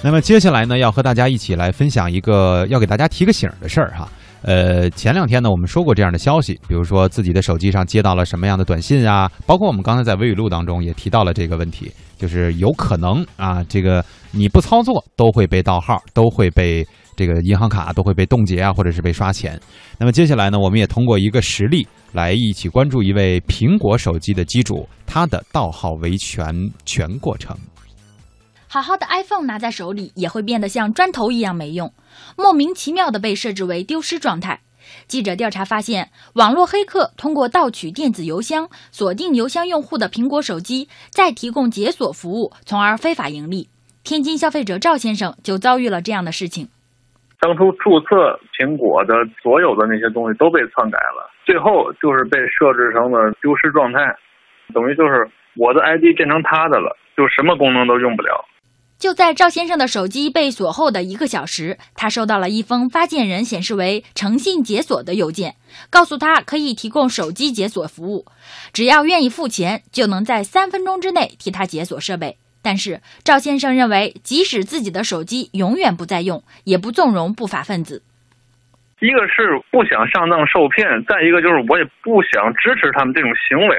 [0.00, 4.08] 那么接下来呢，要和大家一起来分享一个要给大家提个醒的事儿哈。
[4.42, 16.86] 呃，前两天呢，我们说过这样的消息，比如说自己的手机上接到了什么样的短信啊，包括我们刚才在微语录当中也提到了这个问题，就是有可能啊，这个你不操作都会被盗号，都会被
[17.16, 19.60] 这个银行卡都会被冻结啊，或者是被刷钱。
[19.98, 26.54] 那么接下来呢，我们也通过一个实例来一起关注一位苹果手机的机主，他的盗号维权
[26.84, 27.56] 全过程。
[28.70, 31.94] 好好的 iPhone 拿在手里也会变得像砖头一样没用，
[32.36, 34.60] 莫名其妙的被设置为丢失状态。
[35.06, 43.70] 记者调查发现，网络黑客通过盗取电子邮箱、锁定邮箱用户的苹果手机，再提供解锁服务，从而非法盈利。
[44.04, 46.68] 天津消费者赵先生就遭遇了这样的事情。
[47.40, 54.00] 当初注册苹果的所有的那些东西都被篡改了，最后就是被设置成了丢失状态，
[54.74, 58.44] 等于就是我的 ID 变成他的了，就什么功能都用不了。
[58.98, 65.54] 就在赵先生的手机被锁后的一个小时，他收到了一封发件人显示为诚信解锁的邮件，
[65.88, 68.26] 告诉他可以提供手机解锁服务，
[68.72, 72.38] 只要愿意付钱，就能在三分钟之内替他解锁设备。
[72.60, 78.02] 但是赵先生认为，即使自己的手机永远不再用，也不纵容不法分子。
[78.98, 83.76] 一个是不想上当受骗，再一个就是我也不想支持他们这种行为。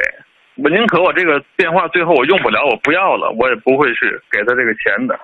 [0.61, 5.17] 我宁可我这个电话最后我用不了，我不要了，我也不会去给他这个钱的。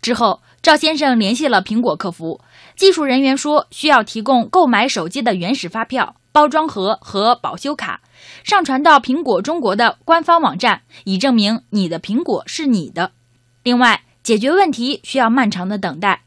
[0.00, 2.40] 之后，赵先生联系了苹果客服，
[2.74, 8.00] 技术人员说需要提供购买手机的原始发票、包装盒和保修卡，
[8.44, 13.12] 上传到苹果中国的官方网站，以证明你的苹果是你的。
[13.62, 16.22] 另外，解决问题需要漫长的等待，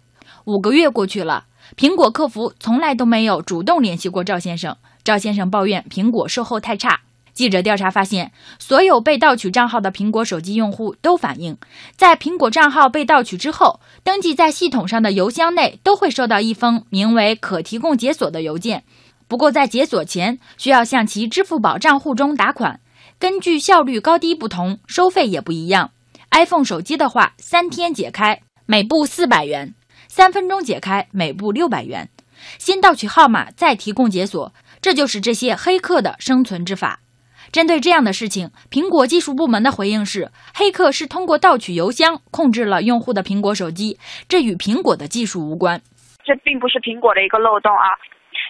[0.45, 4.77] 五个月过去了，苹果客服从来都没有主动联系过赵先生。
[5.03, 7.02] 赵先生抱怨苹果售后太差。
[7.39, 11.55] 记者调查发现，所有被盗取账号的苹果手机用户都反映，
[11.95, 18.83] 在苹果账号被盗取之后，登记在系统上的邮箱内都会收到一封名为“可提供解锁”的邮件。
[19.29, 22.81] 不过，在解锁前需要向其支付宝账户中打款，
[23.17, 25.91] 根据效率高低不同，收费也不一样。
[26.31, 29.69] iPhone 手机的话，三天解开，每部四百元；
[30.09, 32.09] 三分钟解开，每部六百元。
[32.57, 36.99] 先盗取号码，再提供解锁，这就是这些黑客的生存之法。
[37.51, 45.81] 针对这样的事情，苹果技术部门的回应是：黑客是通过盗取邮箱控制了用户的苹果手机，这与苹果的技术无关。
[46.23, 47.89] 这并不是苹果的一个漏洞啊，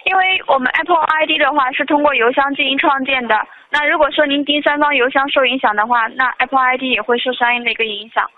[0.04, 3.34] 因为我们 Apple ID 的话是通过邮箱进行创建的。
[3.70, 8.28] 那如果说您第三方邮箱受影响的话，那 Apple ID 也会受相应的一个影响。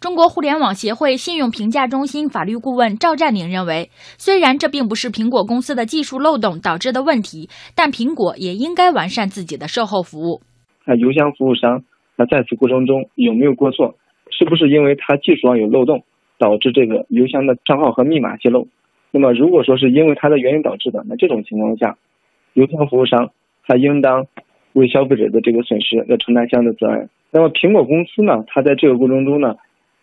[0.00, 10.40] 中国互联网协会信用评价中心法律顾问赵占领认为，虽然这并不是苹果公司的技术漏洞导致的问题，但苹果也应该完善自己的售后服务。
[10.84, 11.82] 那邮箱服务商，
[12.14, 13.96] 那在此过程中有没有过错？
[14.30, 16.04] 是不是因为他技术上有漏洞，
[16.38, 18.68] 导致这个邮箱的账号和密码泄露？
[19.10, 21.98] 那么如果说是因为它的原因导致的，那这种情况下，
[22.52, 23.30] 邮箱服务商
[23.66, 24.28] 他应当
[24.74, 27.08] 为消费者的这个损失要承担相应的责任。
[27.32, 29.56] 那么苹果公司呢，它在这个过程中呢？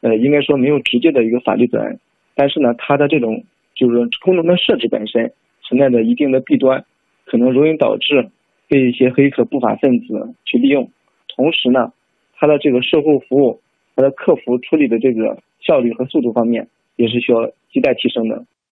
[0.05, 1.99] 呃，应该说没有直接的一个法律责任，
[2.35, 3.43] 但是呢，它的这种
[3.73, 5.33] 就是功能的设置本身
[5.63, 6.85] 存在着一定的弊端，
[7.25, 8.29] 可能容易导致
[8.67, 10.91] 被一些黑客不法分子去利用。
[11.27, 11.91] 同时呢，
[12.35, 13.61] 它的这个售后服务、
[13.95, 16.67] 它的客服处理的这个效率和速度方面
[16.97, 17.39] 也是需要
[17.73, 18.45] 亟待提升的。